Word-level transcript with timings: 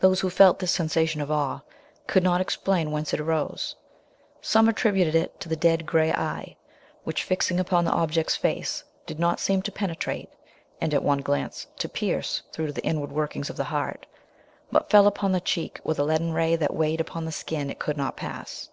Those 0.00 0.20
who 0.20 0.30
felt 0.30 0.60
this 0.60 0.70
sensation 0.72 1.20
of 1.20 1.30
awe, 1.30 1.60
could 2.06 2.22
not 2.22 2.40
explain 2.40 2.90
whence 2.90 3.12
it 3.12 3.20
arose: 3.20 3.76
some 4.40 4.66
attributed 4.66 5.14
it 5.14 5.38
to 5.40 5.48
the 5.50 5.56
dead 5.56 5.84
grey 5.84 6.10
eye, 6.10 6.56
which, 7.04 7.22
fixing 7.22 7.60
upon 7.60 7.84
the 7.84 7.90
object's 7.90 8.34
face, 8.34 8.84
did 9.04 9.18
not 9.20 9.40
seem 9.40 9.60
to 9.60 9.70
penetrate, 9.70 10.30
and 10.80 10.94
at 10.94 11.02
one 11.02 11.18
glance 11.20 11.66
to 11.80 11.86
pierce 11.86 12.40
through 12.50 12.68
to 12.68 12.72
the 12.72 12.82
inward 12.82 13.12
workings 13.12 13.50
of 13.50 13.58
the 13.58 13.64
heart; 13.64 14.06
but 14.72 14.88
fell 14.88 15.06
upon 15.06 15.32
the 15.32 15.38
cheek 15.38 15.82
with 15.84 15.98
a 15.98 16.02
leaden 16.02 16.32
ray 16.32 16.56
that 16.56 16.72
weighed 16.72 17.02
upon 17.02 17.26
the 17.26 17.30
skin 17.30 17.68
it 17.68 17.78
could 17.78 17.98
not 17.98 18.16
pass. 18.16 18.70